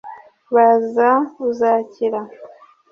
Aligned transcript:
Baza 0.55 1.09
uzakira 1.47 2.19